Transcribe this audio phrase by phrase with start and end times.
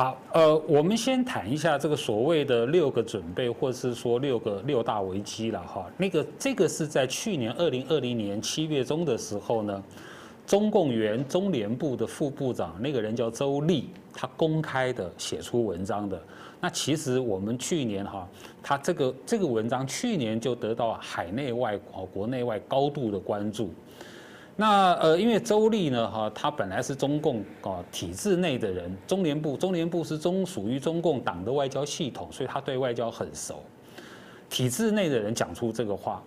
[0.00, 5.84] 好，呃，我们先谈一下这个所谓的六个准备，或是说六个六大危机了哈。
[5.98, 9.82] 那个这个是在去年二零二零年七月中的时候呢，
[10.46, 16.18] 中共原中联部的副部长那个人叫周立，他公开的写出文章的。
[16.62, 18.26] 那其实我们去年哈，
[18.62, 23.68] 他这个这个文章去年就得到海内外国国内外高度的关注。
[24.60, 33.62] 那呃，因为周立呢，哈，他本来是中共啊体制内的人，中联部，中联部是中属于中共党的外交系统，所以他对外交很熟。
[34.50, 36.22] 体制内的人讲出这个话，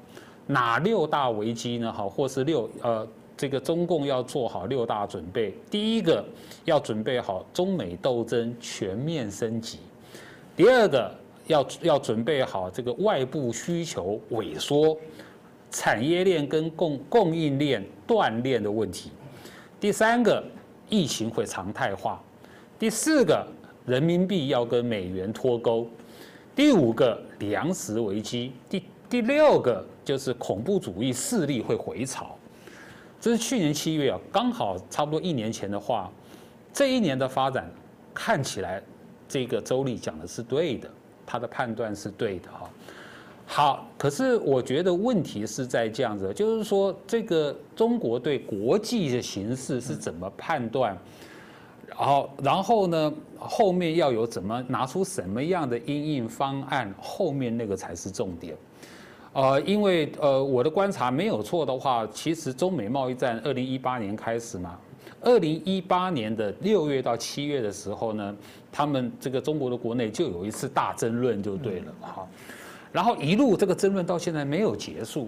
[0.47, 1.93] 哪六大危机呢？
[1.93, 5.53] 哈，或是六呃，这个中共要做好六大准备。
[5.69, 6.25] 第一个
[6.65, 9.77] 要准备好中美斗争全面升级，
[10.55, 14.97] 第二个要要准备好这个外部需求萎缩。
[15.73, 19.09] 产业链跟供供应链断裂的问题，
[19.79, 20.41] 第三个，
[20.87, 22.21] 疫情会常态化，
[22.77, 23.43] 第四个，
[23.87, 25.89] 人民币要跟美元脱钩，
[26.55, 32.37] 第五个，粮食危机，第第六个就是恐怖主义势力会回潮，
[33.19, 36.11] 这是去年七月啊，刚好差不多一年前的话，
[36.71, 37.67] 这一年的发展
[38.13, 38.79] 看起来，
[39.27, 40.87] 这个周立讲的是对的，
[41.25, 42.69] 他的判断是对的哈。
[43.45, 50.97] 好，可是我觉得问题是在这样子，就是说这个中国对国际的形势是怎么判断？
[51.87, 56.91] 然后，然后呢，后面要有怎么拿出什么样的应应方案？
[56.99, 58.55] 后面那个才是重点。
[59.33, 64.79] 呃，因为呃，我的观察没有错的话，其实中美贸易战二零一八年开始嘛，
[65.21, 68.35] 二零一八年的六月到七月的时候呢，
[68.71, 72.27] 他们这个中国的国内就有一次大争论，就对了，哈。
[72.93, 75.27] 然后一路这个争论到现在没有结束，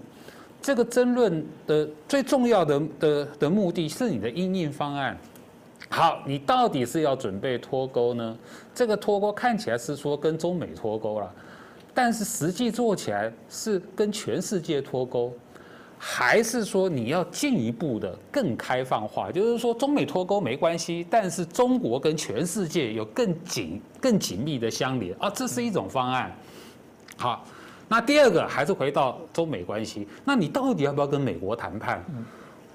[0.62, 5.18] 这个争论的最重要的的的目的是你的应应方案。
[5.88, 8.36] 好，你到底是要准备脱钩呢？
[8.74, 11.32] 这个脱钩看起来是说跟中美脱钩了，
[11.92, 15.32] 但是实际做起来是跟全世界脱钩，
[15.98, 19.30] 还是说你要进一步的更开放化？
[19.30, 26.32] 就是说中美脱钩没关系，但是中国跟全世界有更紧、更紧密的相连啊，这是一种方案。
[27.16, 27.44] 好。
[27.88, 32.04] 那第二个还是回到中美关系，那你到底要不要跟美国谈判？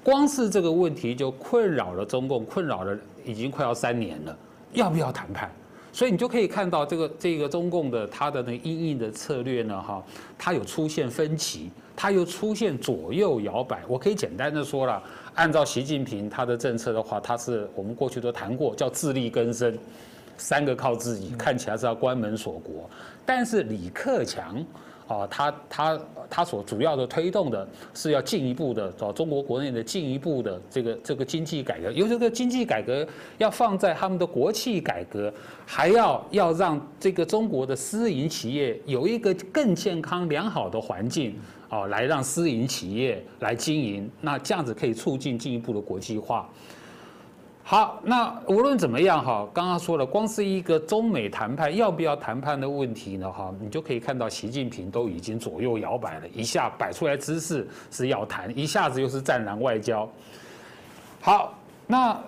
[0.04, 4.36] 光是这个问题就困扰了中共，困扰了已经快要三年了，
[4.74, 5.52] 要不要谈判？
[5.94, 10.02] 所以你就可以看到这个这个中共的它的那阴影的策略呢，哈，
[10.38, 13.82] 它有出现分歧，它又出现左右摇摆。
[13.88, 15.04] 我可以简单的说了，
[15.36, 19.78] 按照习近平他的政策的话，他是我们过去都谈过，叫自力更生，
[20.38, 22.90] 三个靠自己，看起来是要关门锁国，
[23.26, 24.66] 但是李克强。
[25.12, 26.00] 啊，他他
[26.30, 33.06] 他所主要的推动的是要进一步的找中国国内的进一步的这个这个经济改革，有这个经济改革
[33.38, 35.34] 要放在他们的国企改革，
[35.66, 41.36] 还要要让这个中国的私营企业有一个更健康良好的环境
[41.70, 46.50] 哦，来让私营企业来经营，那这样子可以促进进一步的国际化。
[47.64, 60.10] 好，那无论怎么样哈，刚刚说了，光是一个中美谈判要不要谈判的问题呢哈，你就可以看到习近平都已经左右摇摆了，一下摆出来姿势是要谈，一下子又是战狼外交。
[61.22, 61.54] 好，
[61.88, 62.20] 那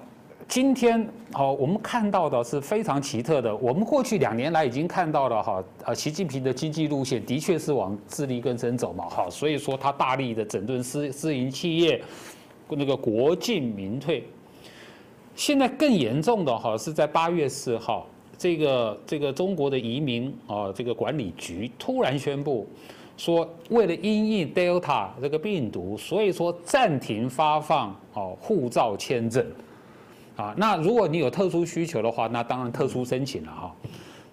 [0.47, 12.01] 今天好，我们看到的是非常奇特的，我们过去两年来已经看到了哈，呃，习近平的经济路线的确是往自力更生走嘛，哈，所以说他大力的整顿私私营企业，
[12.69, 14.25] 那个国进民退。
[15.35, 18.07] 现在更严重的哈是在八月四号，
[18.37, 22.67] 这个这个中国的移民啊这个管理局突然宣布，
[23.17, 29.45] 说为了因应 Delta 这个病毒，所以说暂停发放哦护照签证，
[30.35, 33.75] 啊，那如果你有特殊需求的话，那当然特殊申请了哈。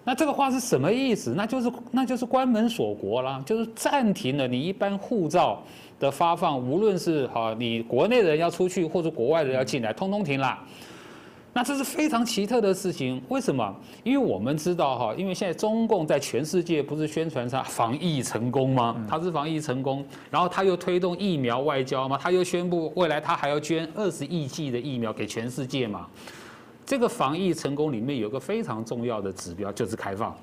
[0.03, 1.33] 那这个话是什么意思？
[1.37, 5.61] 那就是那就是关门锁国啦，就是暂停了你一般护照
[6.01, 10.57] 的发放，无论是哈你国内的人要出去，或者国外的人要进来，通通停了。
[11.53, 13.75] 那这是非常奇特的事情，为什么？
[14.03, 18.95] 因为我们知道哈，因为现在中共在全世界不是宣传上防疫成功吗？
[19.07, 26.07] 他是防疫成功，然后他又推动疫苗外交嘛，他又宣布未来他还要捐二十亿剂的疫苗给全世界嘛。
[26.85, 30.35] 这个防疫成功里面有个非常重要的指标，就是开放。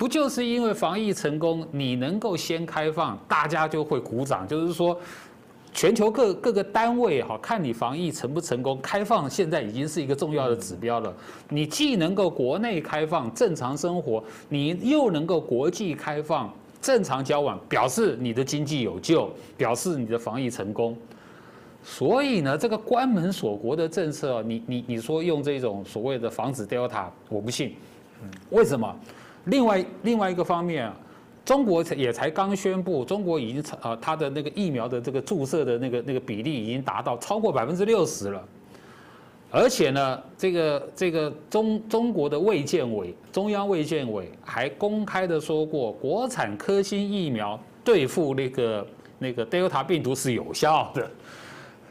[0.00, 4.98] 不就是因为防疫成功，你能够先开放，大家就会鼓掌，就是说。
[5.72, 11.14] 全球各各个单位哈，看你防疫成不成功，开放现在已经是一个重要的指标了。
[11.48, 16.52] 你既能够国内开放正常生活，你又能够国际开放
[16.82, 20.96] 正常交往，表示你的经济有救，表示你的防疫成功。
[21.84, 27.76] 所以呢，这个关门锁国的政策，你你你说用这种所谓的防止 Delta，我不信。
[28.50, 28.92] 为什么？
[29.44, 30.96] 另外另外一个方面啊，
[31.44, 38.44] 中国也才刚宣布，中国已经呃它的那个疫苗的这个注射的那个那个比例已经达到超过百分之六十了。
[39.52, 48.86] 而且呢，这个这个中中国的卫健委中央卫健委还公开的说过，国产科兴疫苗对付那个
[49.18, 51.10] 那个 Delta 病毒是有效的。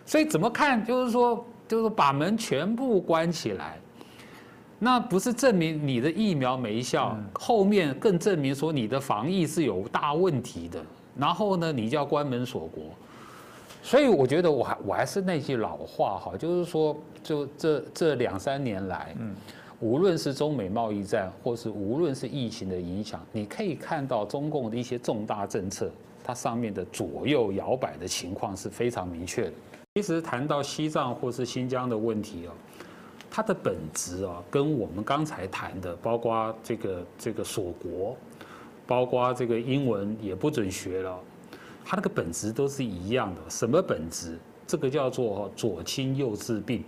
[0.05, 3.77] 所以怎么看，就是说，就是把门全部关起来，
[4.79, 10.81] 那不是证明你的疫苗没效，后面更证明说你的防疫是有大问题的。
[11.17, 12.83] 然后呢，你就要关门锁国。
[13.81, 19.35] 所以我觉得我还我还是那句老话哈，就是说，就这这两三年来，嗯，
[19.79, 25.89] 无论是中美贸易战，或是无论是疫情的影响，你可以看到中共的一些重大政策，
[26.23, 29.53] 它上面的左右摇摆的情况是非常明确的。
[29.95, 32.51] 其实谈到西藏或是新疆的问题哦，
[33.31, 38.17] 它的本质啊，跟我们刚才谈的，包括这个这个锁国，
[38.87, 41.19] 包括这个英文也不准学了。
[41.85, 44.37] 它那个本质都是一样的，什么本质？
[44.67, 46.83] 这个叫做左倾右治病。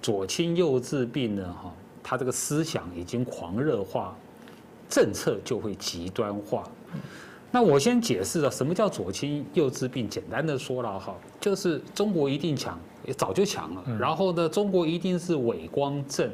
[0.00, 1.72] 左倾右治病呢，哈，
[2.02, 4.16] 它这个思想已经狂热化，
[4.88, 6.68] 政策就会极端化。
[7.50, 10.08] 那我先解释了什么叫左倾右治病。
[10.08, 13.84] 简单的说了哈，就是中国一定强，也早就强了。
[13.98, 16.30] 然后呢，中国一定是伟光正，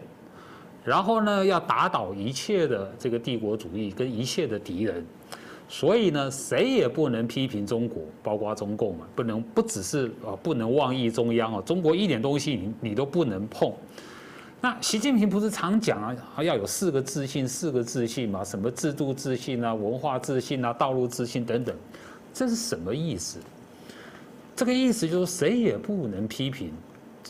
[0.85, 5.05] 然后呢，要打倒一切的这个帝国主义跟一切的敌人。
[5.73, 13.73] 所以呢，谁也不能批评中国，包括中共嘛，不能不只是啊，不能妄议中央啊，中国一点东西你你都不能碰。
[14.61, 21.73] 那习近平不是常讲啊，要有四个自信，四个自信嘛，什么制度自信啊，文化自信啊，道路自信等等，
[22.35, 23.39] 这是什么意思？
[24.61, 26.71] 这个意思就是谁也不能批评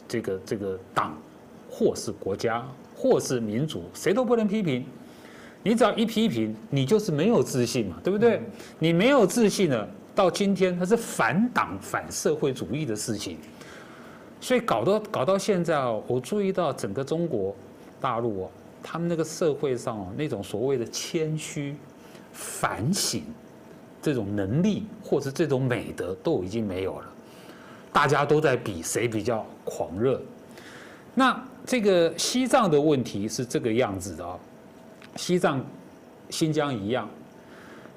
[0.09, 1.17] 这个这个党，
[1.71, 4.85] 或是国家，或是民主，谁都不能批评。
[5.63, 8.43] 你只要一批评，你就是没有自信嘛，对不对？
[8.81, 13.39] 你没有自信了，到今天它是反党反社会主义的事情，
[14.41, 17.55] 所以搞到搞到现在哦，我注意到整个中国
[18.01, 18.51] 大陆哦，
[18.83, 21.77] 他们那个社会上哦，那种所谓的谦虚、
[22.33, 23.23] 反省
[24.03, 27.13] 这种能力或者这种美德都已经没有了，
[27.93, 30.21] 大家都在比谁比较狂热。
[31.15, 34.39] 那这个西藏的问题是这个样子的啊。
[35.17, 35.61] 西藏、
[36.31, 37.09] 新疆一样，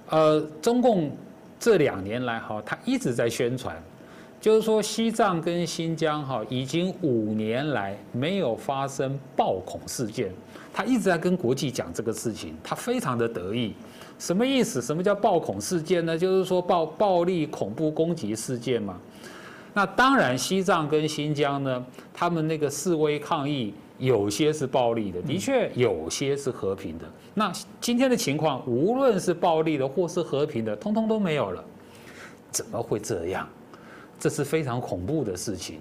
[0.09, 1.15] 呃，中共
[1.59, 3.75] 这两年来哈，他一直在宣传，
[4.41, 10.33] 就是说西藏跟新疆哈，已经五年来没有发生暴恐事件，
[10.73, 13.75] 他一直在跟国际讲这个事情，他非常的得意。
[14.17, 14.81] 什么意思？
[14.81, 16.17] 什么叫暴恐事件呢？
[16.17, 18.99] 就是说暴暴力恐怖攻击事件嘛。
[19.73, 23.73] 那当然，西藏跟新疆呢，他们那个示威抗议。
[23.99, 27.05] 有些是暴力的，的确有些是和平的。
[27.35, 31.63] 那今天的情况，无论是暴力的或是和平的，通通都没有了。
[32.51, 33.47] 怎么会这样？
[34.19, 35.79] 这是非常恐怖的事情。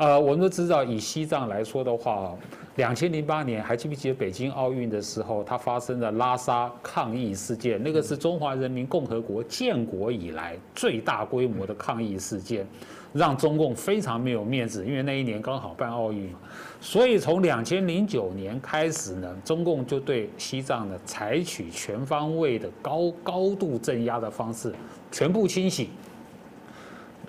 [0.00, 2.34] 呃，我们都知道，以西藏来说的话，
[2.76, 7.78] 两千零八年还记不记得北京奥运的时候，它发生的拉萨抗议事件？
[7.82, 12.66] 那个是中华人民共和国建国以来最大规模的抗议事件。
[13.12, 16.38] 让中共非常没有面子，因为那一年刚好办奥运嘛，
[16.80, 24.72] 所以从两千零九年开始呢，中共就对西藏呢采取全方位的高高度镇压的方式，
[25.10, 25.90] 全部清洗。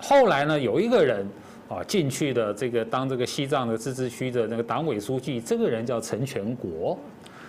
[0.00, 1.26] 后来呢，有一个人
[1.72, 6.98] 啊进去的这个当这个西藏的自治区的那个党委书记，这个人叫陈全国，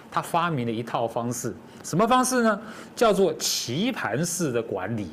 [0.09, 1.53] 他发明了一套方式，
[1.83, 2.61] 什么方式呢？
[2.95, 5.09] 叫做棋盘式的管理。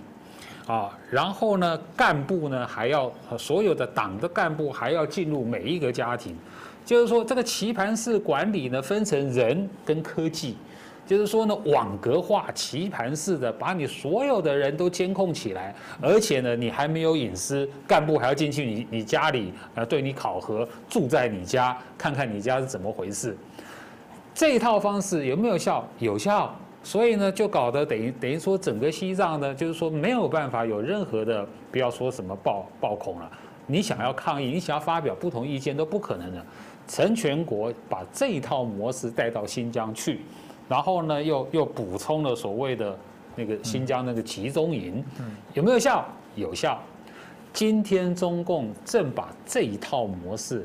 [0.66, 6.36] 啊，然后呢，干部呢还要所有的党的干部还要进入每一个家庭，
[6.84, 10.56] 就是说这个棋盘式管理呢分成人跟科技，
[11.06, 23.36] 就是说呢网格化棋盘式的把你所有的人都监控起来，而且呢你还没有隐私，干部还要进去你你家里呃对你考核，住在你家看看你家是怎么回事，
[24.34, 25.86] 这一套方式有没有效？
[25.98, 26.54] 有效。
[26.82, 33.30] 所以呢，就搞得等于等于说，整个西藏呢，就是说没有办法有任何的，不要说什么暴暴恐了，
[33.66, 36.42] 你想要抗议，你想要发表不同意见都不可能的。
[36.88, 40.22] 成全国把这一套模式带到新疆去，
[40.70, 42.96] 然后呢，又又补充了所谓的
[43.34, 45.04] 那个新疆那个集中营，
[45.52, 46.06] 有没有效？
[46.36, 46.80] 有效。
[47.52, 50.64] 今天中共正把这一套模式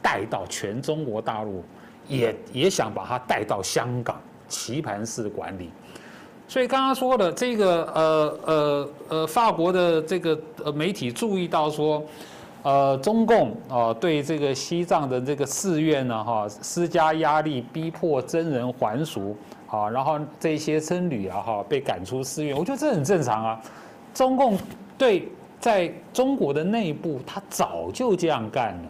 [0.00, 1.62] 带到全中国大陆，
[2.08, 4.18] 也也想把它带到香港。
[4.46, 5.70] 棋盘式管理，
[6.46, 12.04] 所以刚刚说的这个呃呃呃，法国的这个呃媒体注意到说，
[12.64, 19.36] 呃，中共啊对这个西藏的这个寺院呢哈施加压力，逼迫僧人还俗，
[19.68, 23.60] 啊，然后这些僧侣啊哈被赶出寺院，我觉得这很正常啊。
[24.14, 24.56] 中共
[24.96, 25.28] 对
[25.60, 28.82] 在中国的内部，他早就这样干了。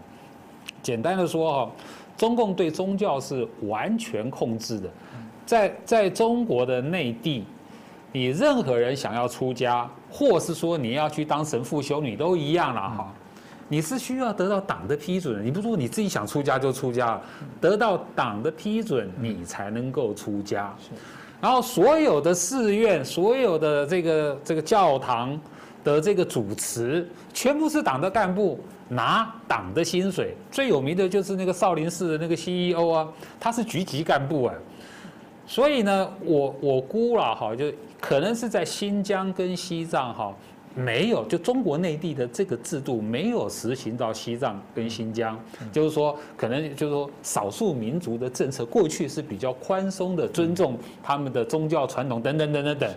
[0.81, 1.73] 简单的说哈，
[2.16, 4.88] 中共对宗教是完全控制的，
[5.45, 7.45] 在在中国的内地，
[8.12, 13.12] 你任何人想要出家，或是说你要去当神父修女都一样了哈，
[13.68, 17.21] 你是需要得到党的批准，你不说你自己想出家就出家，
[17.61, 20.75] 得到党的批准你才能够出家。
[21.40, 25.38] 然后所有的寺院、所有的这个这个教堂
[25.83, 28.59] 的这个主持，全部是党的干部。
[28.87, 33.09] 拿党的薪水，最有名的就是那个少林寺的那个 CEO 啊，
[33.40, 34.54] 他是局级干部啊。
[35.47, 40.35] 所以呢，我我估了哈，就可能是在新疆跟西藏哈，
[40.75, 45.38] 没有就中国内地的这个制度没有实行到西藏跟新疆，
[45.73, 52.95] 就是说可能就是说少数民族的政策过去是比较宽松的，尊重他们的宗教传统等等等等等，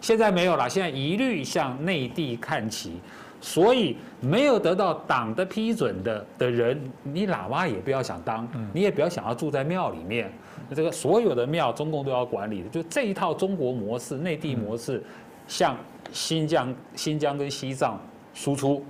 [0.00, 2.92] 现在没有了，现在一律向内地看齐。
[3.40, 10.28] 所以没有得到党的批准的的人，你喇嘛也不要想当，你也不要想要住在庙里面。
[10.74, 15.00] 这个所有的庙，中共都要管理的，就这一套中国模式、内地模式，
[15.48, 15.76] 向
[16.12, 18.00] 新疆、新疆跟西藏
[18.32, 18.80] 输出。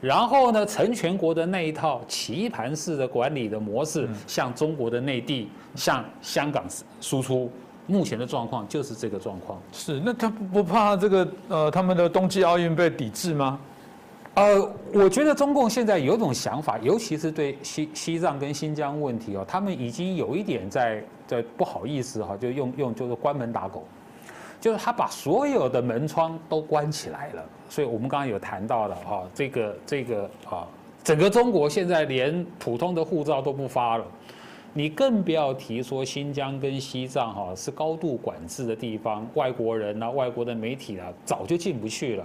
[0.00, 6.64] 然后呢，成全国的那一套棋盘式的管理的模式，向中国的内地、向香港
[7.00, 7.48] 输出。
[7.86, 9.60] 目前的状况就是这个状况。
[9.72, 13.58] 是，那他不怕这个呃，他们的冬季奥运被抵制吗？
[14.34, 23.84] 呃，我觉得中共现在有种想法，尤其是对西西藏跟新疆问题哦，他们已经有一点在在不好意思哈，就用用就是关门打狗，
[24.60, 27.44] 就是他把所有的门窗都关起来了。
[27.68, 30.66] 所以我们刚刚有谈到的哈，这个这个啊，
[31.02, 34.04] 整个中国现在连普通的护照都不发了，
[34.72, 42.24] 你更不要提说新疆跟西藏哈是高度管制的地方，外国人啊、外国的媒体啊早就进不去了。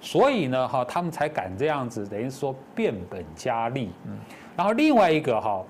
[0.00, 3.90] 所以呢，哈，他们才敢这样子，等于说变本加厉。
[4.06, 4.16] 嗯，
[4.56, 5.62] 然后另外一个哈，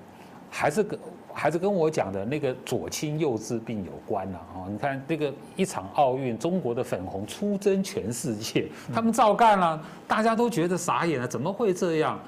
[0.49, 0.99] 还是跟
[1.33, 4.69] 还是跟我讲的那个左倾右治病有关了啊。
[4.69, 12.19] 你看那个一场奥运，中国的粉红出征全世界，他们照干了，大家都觉得傻眼了，怎么会这样？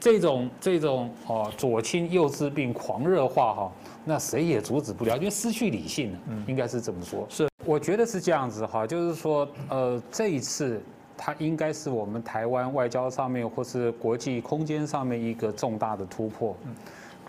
[0.00, 3.72] 这种这种哦，左倾右治病狂热化哈，
[4.04, 6.18] 那谁也阻止不了，因为失去理性了。
[6.28, 7.26] 嗯，应该是这么说。
[7.28, 10.80] 是，我觉得是这样子哈，就是说呃，这一次。
[11.16, 16.56] 它应该是我们台湾外交上面或是国际空间上面一个重大的突破。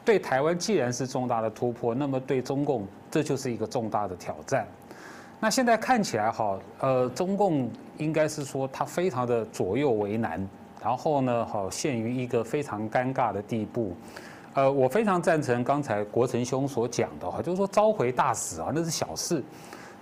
[0.06, 4.68] 对台湾既然是重大的突破，那么对中共这就是一个重大的挑战。
[5.40, 10.48] 那现在看起来哈，呃，中共应该是说他非常的左右为难，
[10.82, 13.96] 然后呢，好陷于一个非常尴尬的地步。
[14.54, 19.44] 呃，我非常赞成刚才国成兄所讲的哈，就是说召回大使啊，那是小事。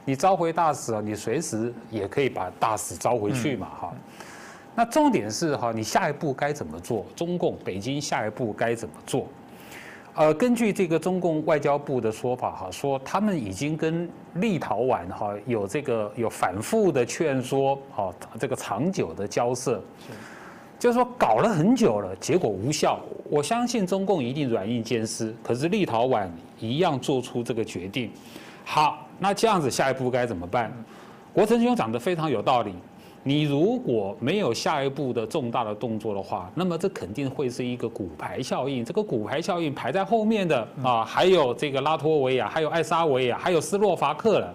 [0.05, 3.93] 你召回大使啊，你随时也可以把大使召回去嘛，哈。
[4.75, 7.05] 那重点是哈，你下一步该怎么做？
[7.15, 9.25] 中共北京下一步该怎么做？
[10.15, 19.81] 呃，根据这个中共外交部的说法哈，说他们已经跟立陶宛哈有这个有反复的劝说，哈，这个长久的交涉，
[20.77, 22.99] 就是说搞了很久了，结果无效。
[23.29, 26.27] 我相信中共一定软硬兼施，可是立陶宛
[26.59, 28.11] 一样做出这个决定。
[28.63, 28.99] 好。
[29.19, 30.73] 那这样子下一步该怎么办？
[31.31, 32.73] 国成兄讲的非常有道理。
[33.25, 38.83] 你如果没有下一步的重大的动作的话，那么这肯定会是一个骨牌效应。
[38.83, 44.53] 这个骨牌效应排在后面的啊，还有这个拉脱维亚，还有爱沙维亚，还有斯洛伐克了，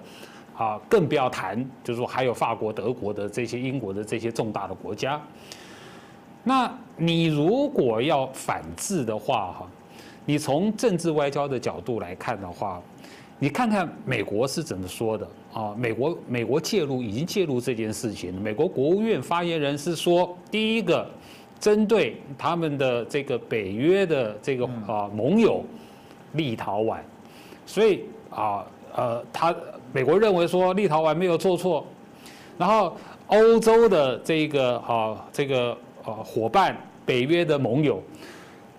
[0.54, 5.18] 啊，更不要谈，就是说还有法国、德国的这些、英国的这些重大的国家。
[6.44, 9.66] 那你如果要反制的话，哈，
[10.26, 12.82] 你从政治外交的角度来看的话。
[13.40, 15.72] 你看看美国是怎么说的啊？
[15.78, 18.34] 美国美国介入已经介入这件事情。
[18.42, 21.08] 美国国务院发言人是说，第一个，
[21.60, 25.64] 针对他们的这个北约的这个啊盟友
[26.32, 26.98] 立陶宛，
[27.64, 28.66] 所以啊
[28.96, 29.54] 呃，他
[29.92, 31.86] 美国认为说立陶宛没有做错，
[32.58, 32.96] 然后
[33.28, 35.70] 欧洲的这个啊这个
[36.04, 36.76] 啊伙伴
[37.06, 38.02] 北约的盟友。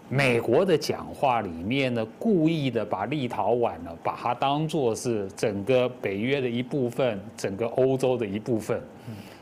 [0.10, 8.82] 美国的讲话里面呢，故意的把立陶宛呢，把它当做是整个北约的一部分，整个欧洲的一部分。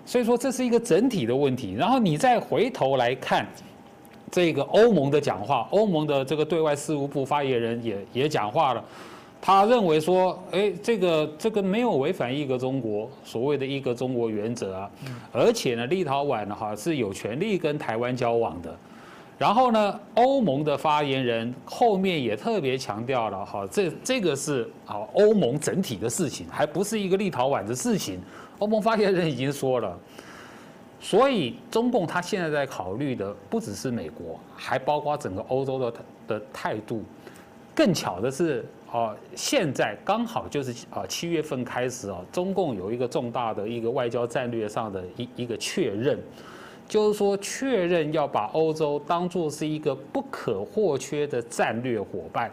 [0.06, 1.74] 所以说这是一个整体的问题。
[1.74, 3.48] 然后你再回头来看
[4.30, 8.84] 这个欧盟的讲话，欧盟的这个对外事务部发言人也也讲话了，
[9.42, 14.92] 他认为说，哎，这个这个没有违反一个中国所谓的一个中国原则啊，
[15.32, 18.78] 而且呢，立陶宛呢哈是有权利跟台湾交往的。
[19.38, 28.20] 然后呢，欧盟的发言人后面也特别强调了，哈，这这个是啊欧盟整体的事情，还不是一个立陶宛的事情。
[28.58, 29.96] 欧盟发言人已经说了，
[31.00, 35.94] 所以中共他现在在考虑的不只是美国，还包括整个欧洲的
[36.28, 37.04] 的态度。
[37.76, 46.18] 更巧的是，啊，现在刚好就是啊七月份开始啊，中共有一个重大的一个外交战略上的一一个确认。
[46.88, 52.52] 就是说，确认要把欧洲当作是一个不可或缺的战略伙伴，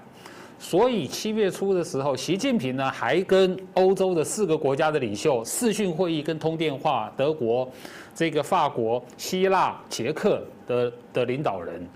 [0.58, 7.68] 所以七月初的时候，习近平呢还跟欧洲的四个国家的领袖视讯会议跟通电话，德国、
[8.14, 11.86] 这个法国、希腊、捷克的的领导人，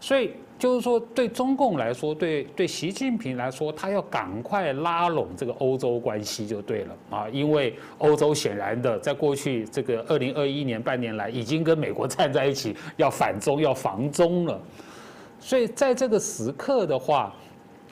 [0.00, 0.30] 所以。
[0.60, 14.60] 就是说，对中共来说，对对习近平来说，他要赶快拉拢这个欧洲关系就对了啊，因为欧洲显然的，在过去这个二零二一年半年来，已经跟美国站在一起，要反中要防中了，
[15.40, 17.34] 所以在这个时刻的话，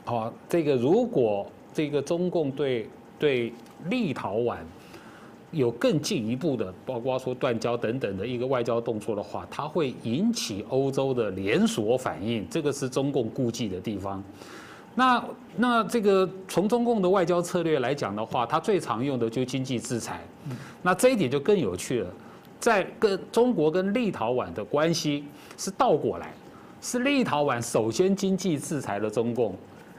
[0.05, 2.87] 啊，这个如果这个中共对
[3.19, 3.51] 对
[3.89, 4.59] 立陶宛。
[5.51, 14.23] 有更进一步的，包括说断交等等的一个外交动作的话，它会引起欧洲的连锁反应，这个是中共估计的地方。
[14.95, 15.25] 那
[15.57, 20.21] 那这个从中共的外交策略来讲的话，它最常用的就经济制裁。
[20.83, 22.11] 那这一点就更有趣了，
[22.59, 25.25] 在跟中国跟立陶宛的关系
[25.57, 26.33] 是倒过来，
[26.81, 29.55] 是立陶宛首先经济制裁了中共。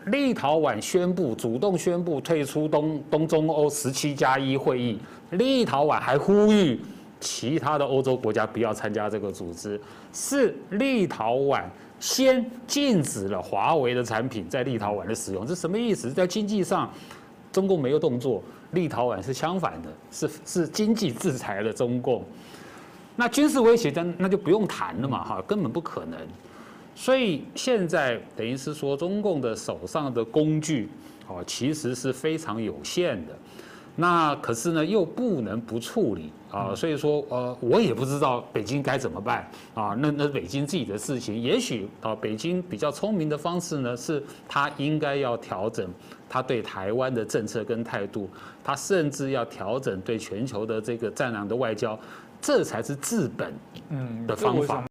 [0.06, 5.00] 立陶宛宣布主动宣布退出东东中欧十七加一会议，
[5.32, 6.80] 立陶宛还呼吁
[7.20, 9.80] 其他的欧洲国家不要参加这个组织。
[10.12, 11.64] 是立陶宛
[12.00, 16.12] 先禁止了华为的产品在立陶宛的使用，这什么意思？
[16.12, 16.90] 在经济上，
[17.52, 18.42] 中共没有动作，
[18.72, 22.24] 立陶宛是相反的，是是经济制裁了中共。
[23.16, 26.18] 那军事威胁，那那就不用谈了嘛，哈，根本不可能。
[27.00, 30.90] 所以现在等于是说，中共的手上的工具，
[31.30, 33.32] 哦，其实是非常有限的。
[33.96, 36.76] 那可是呢，又不能不处理啊。
[36.76, 39.96] 所以说，呃，我也不知道北京该怎么办啊。
[39.98, 45.90] 那那北京自己的事情，也许啊，北京比较聪明的方式呢，是他应该要调整
[46.28, 48.30] 他对台湾的政策跟态度，
[48.62, 51.98] 他甚至要调整对全球的这个战狼的外交，
[52.42, 53.54] 这才是治本
[53.90, 54.86] 嗯的方法。